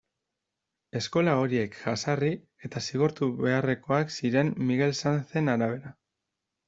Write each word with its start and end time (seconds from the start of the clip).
Eskola 0.99 1.35
horiek 1.41 1.77
jazarri 1.81 2.31
eta 2.69 2.81
zigortu 2.85 3.29
beharrekoak 3.45 4.17
ziren 4.17 4.51
Miguel 4.71 4.97
Sanzen 5.03 5.53
arabera. 5.57 5.95